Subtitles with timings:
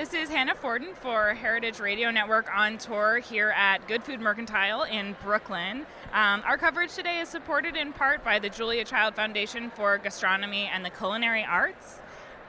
[0.00, 4.84] This is Hannah Fordin for Heritage Radio Network on tour here at Good Food Mercantile
[4.84, 5.84] in Brooklyn.
[6.14, 10.70] Um, our coverage today is supported in part by the Julia Child Foundation for Gastronomy
[10.72, 12.00] and the Culinary Arts.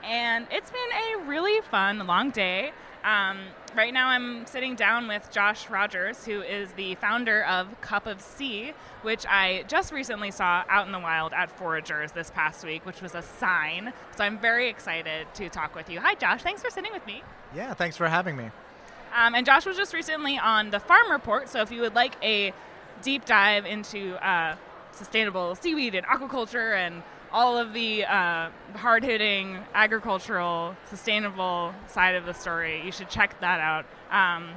[0.01, 0.79] And it's been
[1.19, 2.71] a really fun, long day.
[3.03, 3.39] Um,
[3.75, 8.21] right now, I'm sitting down with Josh Rogers, who is the founder of Cup of
[8.21, 12.85] Sea, which I just recently saw out in the wild at Foragers this past week,
[12.85, 13.93] which was a sign.
[14.15, 15.99] So I'm very excited to talk with you.
[15.99, 16.43] Hi, Josh.
[16.43, 17.23] Thanks for sitting with me.
[17.55, 18.51] Yeah, thanks for having me.
[19.15, 21.49] Um, and Josh was just recently on the Farm Report.
[21.49, 22.53] So if you would like a
[23.01, 24.55] deep dive into uh,
[24.93, 32.25] sustainable seaweed and aquaculture and all of the uh, hard hitting agricultural, sustainable side of
[32.25, 32.81] the story.
[32.83, 33.85] You should check that out.
[34.11, 34.49] Um,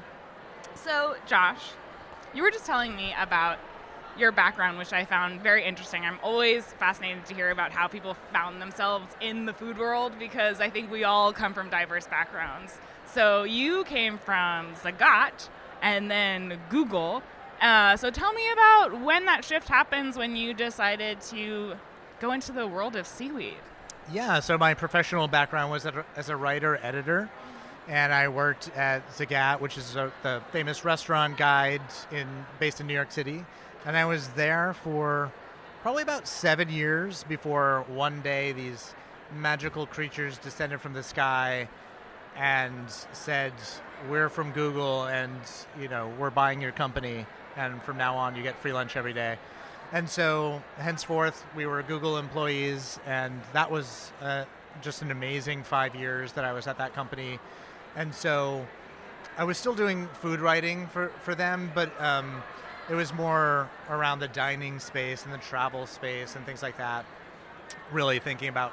[0.74, 1.70] so, Josh,
[2.34, 3.58] you were just telling me about
[4.18, 6.04] your background, which I found very interesting.
[6.04, 10.60] I'm always fascinated to hear about how people found themselves in the food world because
[10.60, 12.78] I think we all come from diverse backgrounds.
[13.06, 15.48] So, you came from Zagat
[15.82, 17.22] and then Google.
[17.60, 21.74] Uh, so, tell me about when that shift happens when you decided to
[22.20, 23.56] go into the world of seaweed?
[24.12, 27.30] Yeah, so my professional background was as a writer editor,
[27.88, 31.80] and I worked at Zagat, which is a, the famous restaurant guide
[32.12, 32.26] in
[32.58, 33.44] based in New York City,
[33.86, 35.32] and I was there for
[35.82, 38.94] probably about seven years before one day these
[39.34, 41.68] magical creatures descended from the sky
[42.36, 43.52] and said,
[44.10, 45.40] "We're from Google, and
[45.80, 47.24] you know we're buying your company,
[47.56, 49.38] and from now on you get free lunch every day."
[49.92, 54.44] And so, henceforth, we were Google employees, and that was uh,
[54.82, 57.38] just an amazing five years that I was at that company.
[57.94, 58.66] And so,
[59.36, 62.42] I was still doing food writing for, for them, but um,
[62.88, 67.04] it was more around the dining space and the travel space and things like that.
[67.90, 68.72] Really thinking about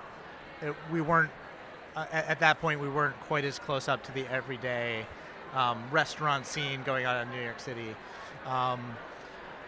[0.62, 1.32] it, we weren't,
[1.96, 5.06] uh, at, that point, we weren't quite as close up to the everyday
[5.56, 7.96] um, restaurant scene going on in New York City.
[8.46, 8.96] Um,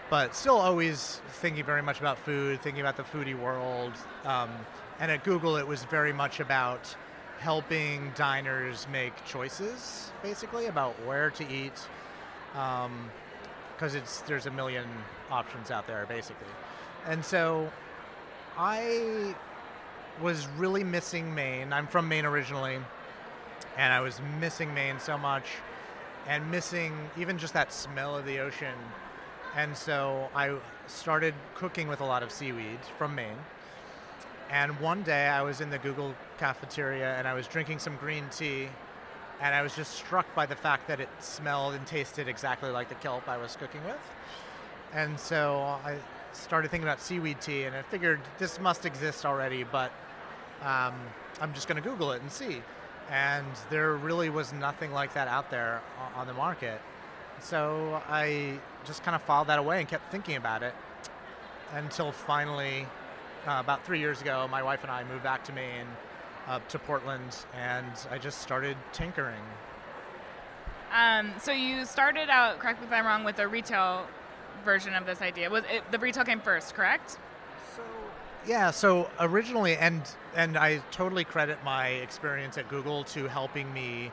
[0.09, 3.93] but still always thinking very much about food, thinking about the foodie world.
[4.25, 4.49] Um,
[4.99, 6.95] and at Google, it was very much about
[7.39, 11.73] helping diners make choices, basically about where to eat,
[12.51, 13.11] because um,
[13.81, 14.85] it's there's a million
[15.31, 16.47] options out there, basically.
[17.07, 17.71] And so,
[18.57, 19.35] I
[20.21, 21.73] was really missing Maine.
[21.73, 22.77] I'm from Maine originally,
[23.77, 25.45] and I was missing Maine so much,
[26.27, 28.75] and missing even just that smell of the ocean
[29.55, 30.55] and so I
[30.87, 33.37] started cooking with a lot of seaweed from Maine.
[34.49, 38.25] And one day I was in the Google cafeteria and I was drinking some green
[38.31, 38.69] tea
[39.41, 42.89] and I was just struck by the fact that it smelled and tasted exactly like
[42.89, 43.99] the kelp I was cooking with.
[44.93, 45.97] And so I
[46.33, 49.91] started thinking about seaweed tea and I figured this must exist already, but
[50.61, 50.93] um,
[51.41, 52.61] I'm just going to Google it and see.
[53.11, 55.81] And there really was nothing like that out there
[56.15, 56.81] on the market.
[57.39, 60.73] So I just kind of filed that away and kept thinking about it
[61.73, 62.87] until finally,
[63.47, 65.87] uh, about three years ago, my wife and I moved back to Maine,
[66.47, 69.41] uh, to Portland, and I just started tinkering.
[70.93, 74.05] Um, so you started out, correct me if I'm wrong, with a retail
[74.63, 75.49] version of this idea.
[75.49, 77.17] Was it, the retail came first, correct?
[78.45, 80.01] Yeah, so originally, and
[80.35, 84.11] and I totally credit my experience at Google to helping me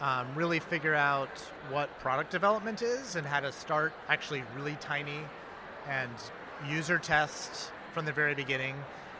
[0.00, 1.30] um, really figure out
[1.70, 5.20] what product development is and how to start actually really tiny
[5.88, 6.10] and
[6.68, 8.74] user test from the very beginning.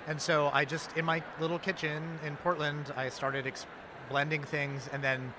[0.06, 3.66] And so I just, in my little kitchen in Portland, I started ex-
[4.08, 5.32] blending things and then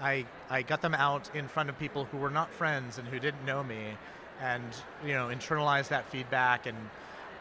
[0.00, 3.18] I, I got them out in front of people who were not friends and who
[3.18, 3.96] didn't know me,
[4.40, 4.64] and
[5.04, 6.76] you know internalized that feedback and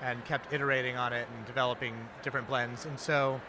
[0.02, 2.86] and kept iterating on it and developing different blends.
[2.86, 3.42] And so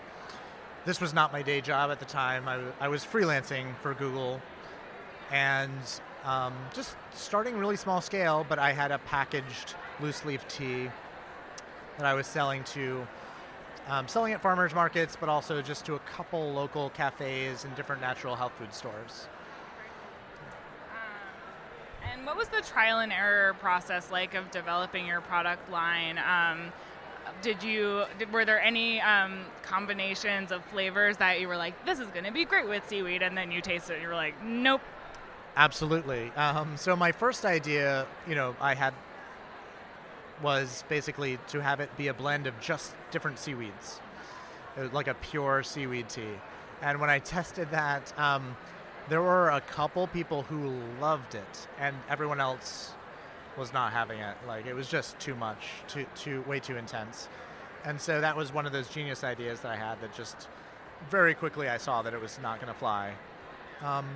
[0.84, 2.48] this was not my day job at the time.
[2.80, 4.40] I, was freelancing for Google
[5.30, 5.70] and
[6.24, 10.90] um, just starting really small scale, but I had a packaged loose leaf tea
[11.98, 13.06] that I was selling to,
[13.88, 18.00] um, selling at farmers markets, but also just to a couple local cafes and different
[18.00, 19.28] natural health food stores.
[22.12, 26.19] And what was the trial and error process like of developing your product line?
[26.19, 26.72] Um,
[27.43, 31.99] did you did, were there any um, combinations of flavors that you were like this
[31.99, 34.14] is going to be great with seaweed and then you tasted it and you were
[34.14, 34.81] like nope.
[35.56, 36.31] Absolutely.
[36.37, 38.94] Um, so my first idea you know i had
[40.43, 44.00] was basically to have it be a blend of just different seaweeds
[44.76, 46.38] uh, like a pure seaweed tea.
[46.82, 48.56] And when i tested that um,
[49.08, 52.93] there were a couple people who loved it and everyone else
[53.56, 54.37] was not having it.
[54.46, 57.28] Like it was just too much, too too way too intense.
[57.84, 60.49] And so that was one of those genius ideas that I had that just
[61.10, 63.14] very quickly I saw that it was not going to fly.
[63.82, 64.06] Um,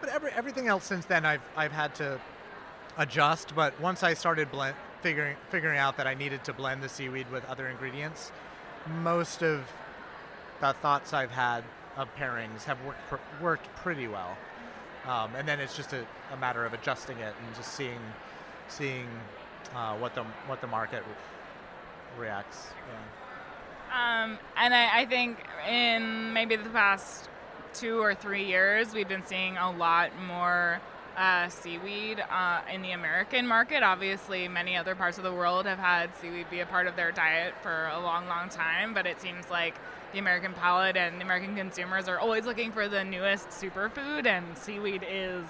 [0.00, 2.20] but every, everything else since then I've I've had to
[2.98, 3.54] adjust.
[3.54, 7.30] But once I started blend, figuring figuring out that I needed to blend the seaweed
[7.30, 8.32] with other ingredients,
[9.02, 9.64] most of
[10.60, 11.64] the thoughts I've had
[12.00, 14.36] of pairings have worked pr- worked pretty well.
[15.06, 18.00] Um, and then it's just a, a matter of adjusting it and just seeing
[18.68, 19.06] seeing
[19.74, 21.02] uh, what the what the market
[22.16, 22.68] re- reacts.
[22.88, 24.24] Yeah.
[24.24, 25.38] Um, and I, I, think
[25.68, 27.28] in maybe the past
[27.74, 30.80] two or three years, we've been seeing a lot more
[31.20, 33.82] uh, seaweed uh, in the American market.
[33.82, 37.12] Obviously, many other parts of the world have had seaweed be a part of their
[37.12, 39.74] diet for a long, long time, but it seems like
[40.12, 44.56] the American palate and the American consumers are always looking for the newest superfood, and
[44.56, 45.44] seaweed is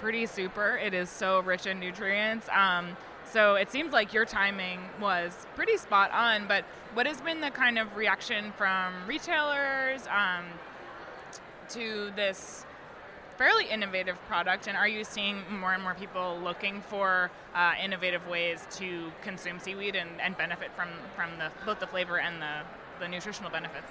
[0.00, 0.76] pretty super.
[0.76, 2.46] It is so rich in nutrients.
[2.50, 2.94] Um,
[3.24, 6.46] so it seems like your timing was pretty spot on.
[6.46, 10.44] But what has been the kind of reaction from retailers um,
[11.70, 12.66] to this
[13.38, 14.66] fairly innovative product?
[14.66, 19.58] And are you seeing more and more people looking for uh, innovative ways to consume
[19.58, 22.60] seaweed and, and benefit from, from the, both the flavor and the,
[23.00, 23.86] the nutritional benefits?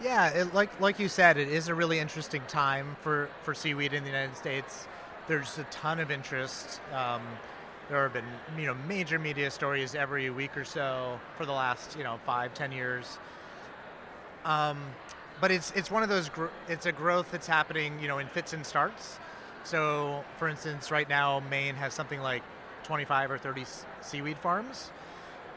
[0.00, 3.92] Yeah, it, like like you said, it is a really interesting time for, for seaweed
[3.92, 4.86] in the United States
[5.28, 6.80] there's a ton of interest.
[6.92, 7.22] Um,
[7.88, 8.24] there have been
[8.58, 12.52] you know major media stories every week or so for the last you know five
[12.54, 13.18] ten years.
[14.44, 14.82] Um,
[15.40, 18.26] but it's it's one of those gr- it's a growth that's happening you know in
[18.28, 19.18] fits and starts.
[19.64, 22.42] So for instance, right now Maine has something like
[22.84, 23.64] 25 or 30
[24.00, 24.90] seaweed farms,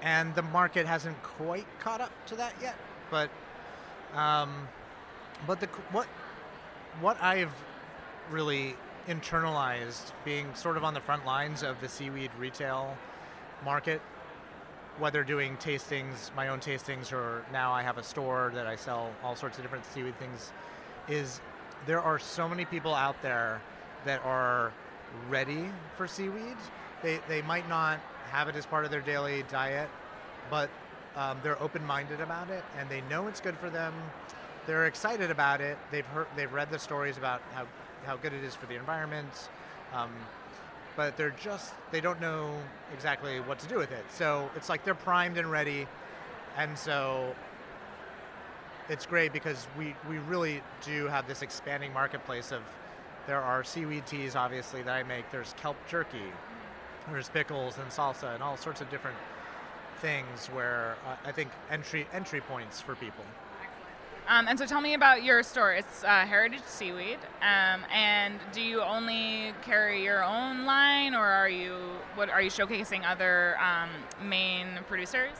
[0.02, 2.76] and the market hasn't quite caught up to that yet.
[3.10, 3.30] But
[4.14, 4.68] um,
[5.48, 6.08] but the what
[7.00, 7.54] what I've
[8.30, 8.76] really
[9.08, 12.98] internalized being sort of on the front lines of the seaweed retail
[13.66, 14.02] market,
[15.00, 19.12] whether doing tastings, my own tastings, or now I have a store that I sell
[19.24, 20.52] all sorts of different seaweed things,
[21.08, 21.42] is
[21.86, 23.62] there are so many people out there
[24.06, 24.72] that are
[25.30, 25.66] ready
[25.98, 26.58] for seaweed.
[27.02, 28.00] They, they might not
[28.30, 29.90] have it as part of their daily diet,
[30.50, 30.70] but
[31.16, 33.94] um, they're open-minded about it and they know it's good for them.
[34.68, 35.78] They're excited about it.
[35.90, 37.66] They've heard, they've read the stories about how
[38.06, 39.50] how good it is for the environment.
[39.94, 40.12] Um,
[40.96, 42.58] but they're just they don't know
[42.94, 44.06] exactly what to do with it.
[44.10, 45.88] So it's like they're primed and ready,
[46.58, 47.36] and so
[48.90, 52.62] it's great because we we really do have this expanding marketplace of
[53.28, 55.30] there are seaweed teas obviously that I make.
[55.32, 56.32] There's kelp jerky,
[57.10, 59.18] there's pickles and salsa and all sorts of different
[60.00, 63.24] things where uh, I think entry entry points for people.
[64.28, 65.74] Um, and so tell me about your store.
[65.74, 67.20] It's uh, Heritage Seaweed.
[67.42, 71.76] Um, and do you only carry your own line, or are you
[72.16, 73.90] what are you showcasing other um,
[74.28, 75.34] Maine producers?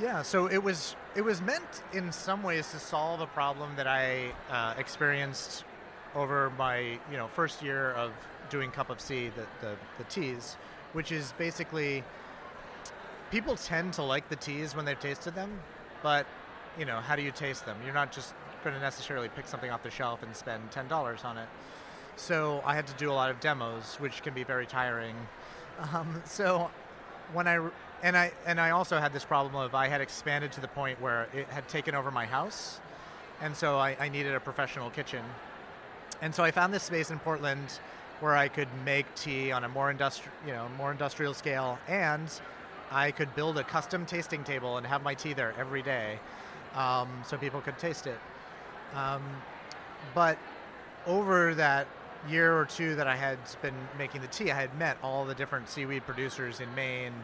[0.00, 3.88] Yeah, so it was it was meant in some ways to solve a problem that
[3.88, 5.64] I uh, experienced
[6.14, 6.78] over my
[7.10, 8.12] you know first year of
[8.48, 10.56] doing Cup of Sea, the, the, the teas,
[10.92, 12.02] which is basically
[13.30, 15.60] people tend to like the teas when they've tasted them,
[16.02, 16.26] but
[16.78, 17.76] you know, how do you taste them?
[17.84, 21.24] You're not just going to necessarily pick something off the shelf and spend ten dollars
[21.24, 21.48] on it.
[22.16, 25.14] So I had to do a lot of demos, which can be very tiring.
[25.92, 26.70] Um, so
[27.32, 27.68] when I
[28.02, 31.00] and I and I also had this problem of I had expanded to the point
[31.00, 32.80] where it had taken over my house,
[33.40, 35.24] and so I, I needed a professional kitchen.
[36.20, 37.78] And so I found this space in Portland
[38.20, 42.28] where I could make tea on a more industrial, you know, more industrial scale, and
[42.90, 46.18] I could build a custom tasting table and have my tea there every day
[46.74, 48.18] um, so people could taste it.
[48.94, 49.22] Um,
[50.14, 50.38] but
[51.06, 51.86] over that
[52.28, 55.34] year or two that I had been making the tea, I had met all the
[55.34, 57.14] different seaweed producers in Maine,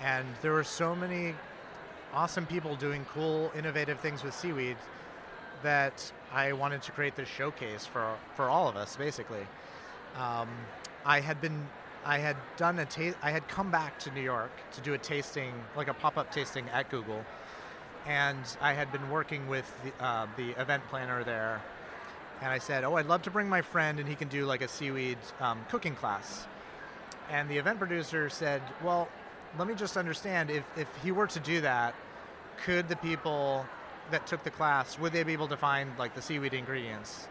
[0.00, 1.34] and there were so many
[2.14, 4.76] awesome people doing cool, innovative things with seaweed
[5.62, 9.46] that I wanted to create this showcase for for all of us, basically.
[10.16, 10.48] Um,
[11.04, 11.66] I had been,
[12.04, 14.98] I had done a taste, I had come back to New York to do a
[14.98, 17.24] tasting, like a pop-up tasting at Google,
[18.06, 21.62] and I had been working with the, uh, the event planner there,
[22.40, 24.62] and I said, "Oh, I'd love to bring my friend, and he can do like
[24.62, 26.46] a seaweed um, cooking class."
[27.30, 29.08] And the event producer said, "Well,
[29.58, 31.94] let me just understand if if he were to do that,
[32.64, 33.64] could the people
[34.10, 37.28] that took the class would they be able to find like the seaweed ingredients?"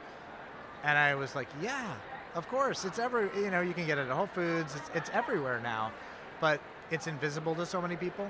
[0.84, 1.94] And I was like, "Yeah,
[2.36, 2.86] of course.
[2.86, 4.76] It's every you know you can get it at Whole Foods.
[4.76, 5.92] It's it's everywhere now,
[6.40, 8.30] but it's invisible to so many people."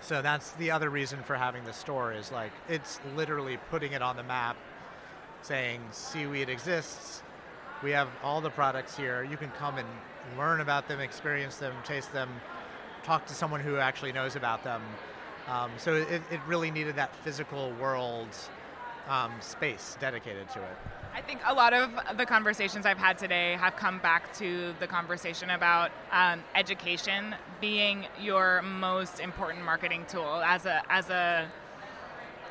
[0.00, 4.02] So that's the other reason for having the store is like it's literally putting it
[4.02, 4.56] on the map
[5.42, 7.22] saying seaweed exists.
[7.82, 9.22] We have all the products here.
[9.24, 9.88] You can come and
[10.38, 12.30] learn about them, experience them, taste them,
[13.02, 14.82] talk to someone who actually knows about them.
[15.48, 18.28] Um, so it, it really needed that physical world
[19.08, 20.76] um, space dedicated to it.
[21.14, 24.88] I think a lot of the conversations I've had today have come back to the
[24.88, 31.48] conversation about um, education being your most important marketing tool as a as a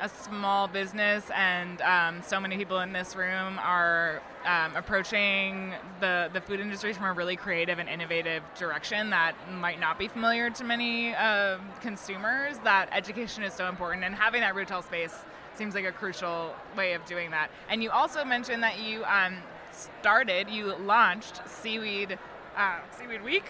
[0.00, 6.28] a small business, and um, so many people in this room are um, approaching the,
[6.32, 10.50] the food industry from a really creative and innovative direction that might not be familiar
[10.50, 12.58] to many uh, consumers.
[12.64, 15.14] That education is so important, and having that retail space
[15.56, 17.50] seems like a crucial way of doing that.
[17.68, 19.36] And you also mentioned that you um,
[19.72, 22.18] started, you launched Seaweed
[22.56, 23.44] uh, Seaweed Week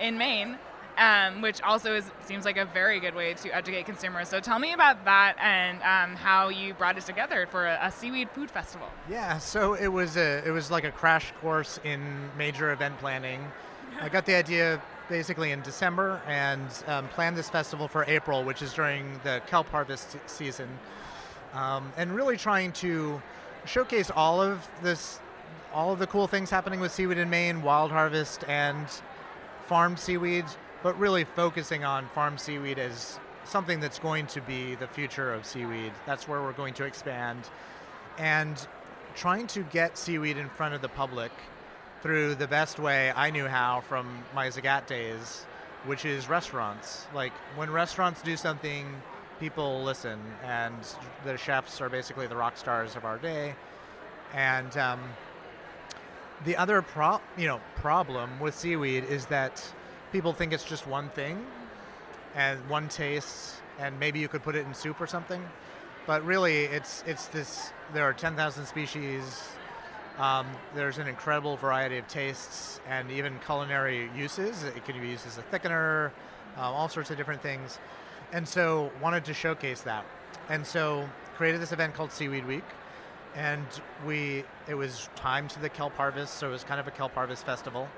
[0.00, 0.58] in Maine.
[0.98, 4.28] Um, which also is, seems like a very good way to educate consumers.
[4.28, 7.90] So tell me about that and um, how you brought it together for a, a,
[7.90, 8.88] seaweed food festival.
[9.08, 13.40] Yeah, so it was a it was like a crash course in major event planning.
[14.02, 18.60] I got the idea basically in December and um, planned this festival for April, which
[18.60, 20.68] is during the kelp harvest season
[21.54, 23.20] um, and really trying to
[23.64, 25.20] showcase all of this,
[25.72, 28.86] all of the cool things happening with seaweed in Maine, wild harvest, and
[29.66, 30.44] farmed seaweed,
[30.82, 35.44] but really focusing on farm seaweed as something that's going to be the future of
[35.44, 35.92] seaweed.
[36.06, 37.48] That's where we're going to expand,
[38.18, 38.66] and
[39.14, 41.32] trying to get seaweed in front of the public
[42.02, 45.46] through the best way I knew how from my Zagat days,
[45.86, 47.06] which is restaurants.
[47.14, 48.86] Like when restaurants do something
[49.42, 50.76] people listen, and
[51.24, 53.56] the chefs are basically the rock stars of our day.
[54.32, 55.00] And um,
[56.44, 59.60] the other pro- you know problem with seaweed is that
[60.12, 61.44] people think it's just one thing
[62.36, 65.42] and one taste, and maybe you could put it in soup or something.
[66.06, 67.72] But really, it's it's this.
[67.92, 69.42] There are ten thousand species.
[70.20, 70.46] Um,
[70.76, 74.62] there's an incredible variety of tastes and even culinary uses.
[74.62, 76.12] It can be used as a thickener,
[76.56, 77.80] uh, all sorts of different things
[78.32, 80.04] and so wanted to showcase that.
[80.48, 82.64] And so created this event called seaweed week.
[83.34, 83.66] And
[84.06, 87.14] we it was timed to the kelp harvest so it was kind of a kelp
[87.14, 87.88] harvest festival.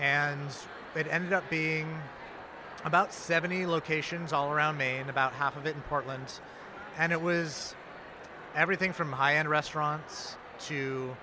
[0.00, 0.48] And
[0.94, 2.00] it ended up being
[2.84, 6.32] about 70 locations all around maine about half of it in portland.
[6.96, 7.74] And it was
[8.54, 10.36] everything from high-end restaurants
[10.66, 11.16] to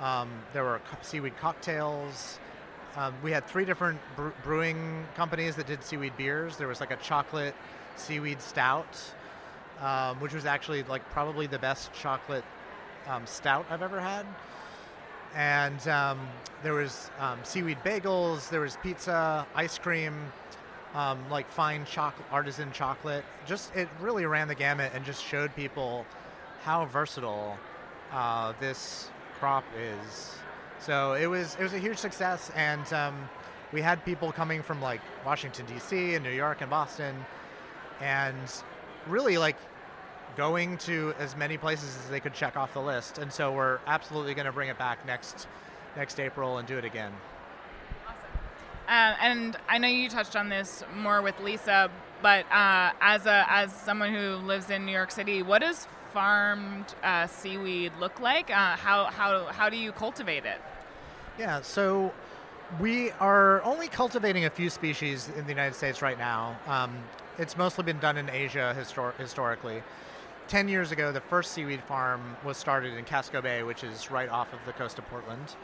[0.00, 2.38] um, there were seaweed cocktails
[2.98, 4.00] um, we had three different
[4.42, 7.54] brewing companies that did seaweed beers there was like a chocolate
[7.98, 8.98] seaweed stout,
[9.80, 12.44] um, which was actually like probably the best chocolate
[13.06, 14.26] um, stout I've ever had.
[15.34, 16.18] And um,
[16.62, 20.32] there was um, seaweed bagels, there was pizza, ice cream,
[20.94, 23.24] um, like fine chocolate, artisan chocolate.
[23.46, 26.06] Just it really ran the gamut and just showed people
[26.62, 27.58] how versatile
[28.12, 30.38] uh, this crop is.
[30.80, 33.28] So it was it was a huge success, and um,
[33.72, 36.14] we had people coming from like Washington D.C.
[36.14, 37.16] and New York and Boston
[38.00, 38.36] and
[39.06, 39.56] really like
[40.36, 43.18] going to as many places as they could check off the list.
[43.18, 45.48] And so we're absolutely going to bring it back next
[45.96, 47.12] next April and do it again.
[48.06, 48.18] Awesome.
[48.86, 51.90] Uh, and I know you touched on this more with Lisa,
[52.22, 56.94] but uh, as a as someone who lives in New York City, what does farmed
[57.02, 58.50] uh, seaweed look like?
[58.50, 60.60] Uh, how how how do you cultivate it?
[61.38, 62.12] Yeah, so
[62.80, 66.58] we are only cultivating a few species in the United States right now.
[66.66, 66.96] Um,
[67.38, 69.82] it's mostly been done in Asia histor- historically.
[70.48, 74.28] Ten years ago, the first seaweed farm was started in Casco Bay, which is right
[74.28, 75.54] off of the coast of Portland.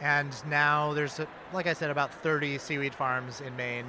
[0.00, 1.20] And now there's,
[1.52, 3.86] like I said, about 30 seaweed farms in Maine.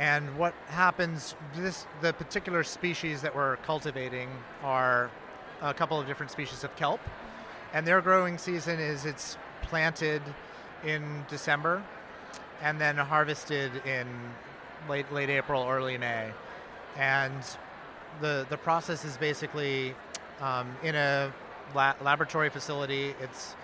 [0.00, 4.30] And what happens, this the particular species that we're cultivating
[4.62, 5.10] are
[5.60, 7.00] a couple of different species of kelp.
[7.74, 10.22] and their growing season is it's planted
[10.86, 11.82] in December,
[12.62, 14.06] and then harvested in
[14.88, 16.32] late late April, early May,
[16.96, 17.42] and
[18.22, 19.94] the the process is basically
[20.40, 21.30] um, in a
[21.74, 23.14] la- laboratory facility.
[23.20, 23.54] It's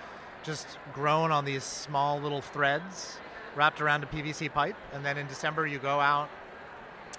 [0.43, 3.16] just grown on these small little threads
[3.56, 6.28] wrapped around a PVC pipe, and then in December you go out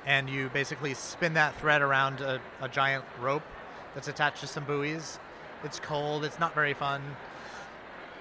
[0.06, 3.44] and you basically spin that thread around a, a giant rope
[3.94, 5.20] that's attached to some buoys.
[5.64, 6.24] It's cold.
[6.24, 7.02] It's not very fun,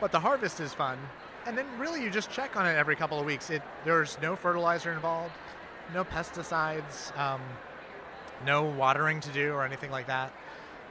[0.00, 0.98] but the harvest is fun.
[1.46, 3.50] And then really you just check on it every couple of weeks.
[3.50, 5.34] It there's no fertilizer involved,
[5.94, 7.40] no pesticides, um,
[8.44, 10.32] no watering to do or anything like that.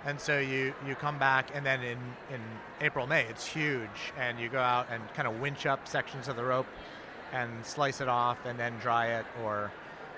[0.06, 1.98] And so you, you come back, and then in,
[2.32, 2.40] in
[2.80, 4.14] April, May, it's huge.
[4.20, 6.68] And you go out and kind of winch up sections of the rope
[7.36, 9.26] and slice it off and then dry it.
[9.44, 9.72] Or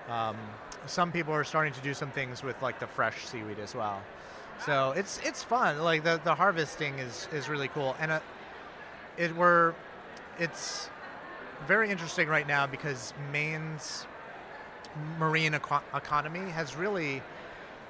[0.07, 0.37] um,
[0.85, 4.01] some people are starting to do some things with like the fresh seaweed as well.
[4.65, 5.79] So it's it's fun.
[5.79, 7.95] Like the, the harvesting is, is really cool.
[7.99, 8.19] And uh,
[9.17, 9.73] it we're
[10.39, 10.89] it's
[11.67, 14.05] very interesting right now because Maine's
[15.19, 17.21] marine eco- economy has really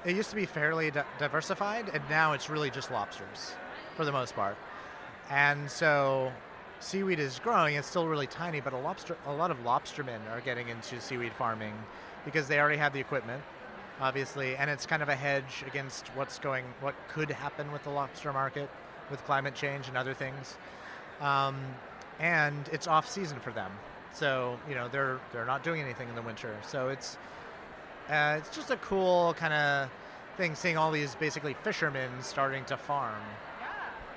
[0.06, 3.54] it used to be fairly di- diversified and now it's really just lobsters
[3.96, 4.58] for the most part
[5.30, 6.32] and so
[6.80, 10.42] seaweed is growing it's still really tiny but a lobster a lot of lobstermen are
[10.42, 11.74] getting into seaweed farming
[12.26, 13.42] because they already have the equipment
[14.00, 17.90] obviously and it's kind of a hedge against what's going what could happen with the
[17.90, 18.70] lobster market
[19.10, 20.58] with climate change and other things.
[21.22, 21.58] Um,
[22.20, 23.72] and it's off season for them.
[24.14, 26.56] So you know they're they're not doing anything in the winter.
[26.68, 27.18] So it's
[28.10, 29.90] uh, it's just a cool kind of
[30.38, 33.22] thing seeing all these basically fishermen starting to farm.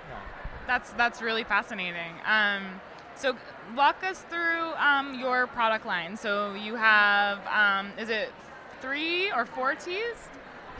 [0.08, 0.39] Yeah.
[0.70, 2.12] That's that's really fascinating.
[2.24, 2.80] Um,
[3.16, 3.36] so
[3.74, 6.16] walk us through um, your product line.
[6.16, 8.32] So you have um, is it
[8.80, 10.28] three or four teas?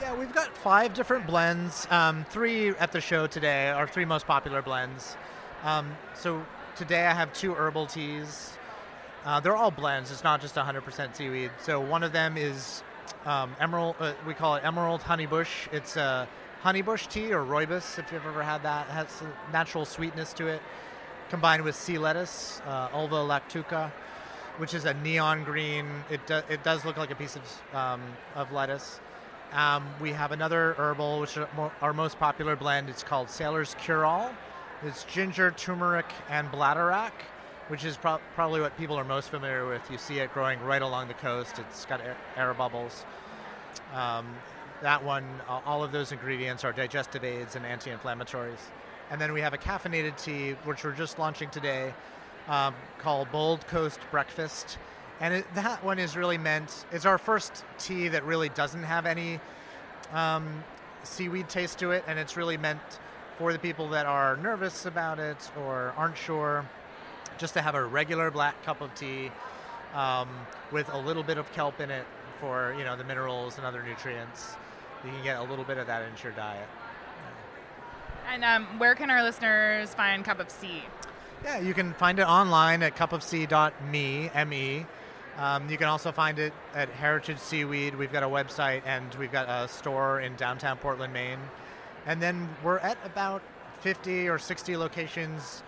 [0.01, 1.89] Yeah, we've got five different blends.
[1.91, 5.17] Um, three at the show today, our three most popular blends.
[5.65, 8.57] Um, so today I have two herbal teas.
[9.25, 10.13] Uh, they're all blends.
[10.13, 11.51] It's not just 100% seaweed.
[11.61, 12.85] So one of them is
[13.27, 13.97] um, emerald.
[13.99, 15.73] Uh, we call it emerald honeybush.
[15.73, 16.29] It's a
[16.63, 18.87] honeybush tea or rooibos, if you've ever had that.
[18.89, 20.63] It has natural sweetness to it,
[21.29, 23.91] combined with sea lettuce, uh, Ulva lactuca,
[24.59, 25.87] which is a neon green.
[26.11, 28.03] It do, it does look like a piece of um,
[28.35, 29.01] of lettuce.
[29.53, 31.47] Um, we have another herbal, which is
[31.81, 32.89] our most popular blend.
[32.89, 34.31] It's called Sailor's Cure All.
[34.85, 37.13] It's ginger, turmeric, and bladderwrack
[37.71, 39.81] which is pro- probably what people are most familiar with.
[39.93, 41.61] You see it growing right along the coast.
[41.61, 43.05] It's got air, air bubbles.
[43.95, 44.27] Um,
[44.83, 48.61] that one, uh, all of those ingredients are digestive aids and anti-inflammatories.
[49.11, 51.93] And then we have a caffeinated tea, which we're just launching today,
[52.49, 54.79] um, called Bold Coast Breakfast.
[55.21, 59.05] And it, that one is really meant, it's our first tea that really doesn't have
[59.07, 59.41] any
[60.13, 60.65] um,
[61.03, 62.81] seaweed taste to it, and it's really meant
[63.39, 66.65] for the people that are nervous about it or aren't sure
[67.39, 69.31] just to have a regular black cup of tea
[69.95, 70.29] um,
[70.71, 72.05] with a little bit of kelp in it
[72.39, 74.57] for you know the minerals and other nutrients.
[75.05, 76.69] You can get a little bit of that into your diet.
[78.29, 80.83] And um, where can our listeners find Cup of Sea?
[81.43, 84.87] Yeah, you can find it online at cupofsea.me, M-E.
[85.39, 87.97] Um, you can also find it at Heritage Seaweed.
[87.97, 91.39] We've got a website and we've got a store in downtown Portland, Maine.
[92.07, 93.43] And then we're at about
[93.81, 95.63] 50 or 60 locations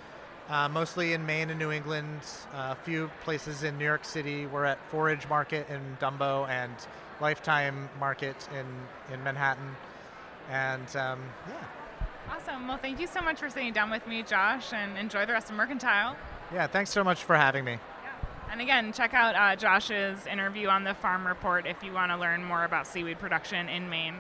[0.48, 2.20] uh, mostly in Maine and New England,
[2.52, 4.46] uh, a few places in New York City.
[4.46, 6.74] We're at Forage Market in Dumbo and
[7.22, 8.66] Lifethyme Market in,
[9.14, 9.76] in Manhattan.
[10.50, 11.64] And um, yeah.
[12.30, 12.68] Awesome.
[12.68, 15.48] Well, thank you so much for sitting down with me, Josh, and enjoy the rest
[15.50, 16.16] of Mercantile.
[16.52, 17.78] Yeah, thanks so much for having me.
[18.50, 22.18] And again, check out uh, Josh's interview on the Farm Report if you want to
[22.18, 24.16] learn more about seaweed production in Maine.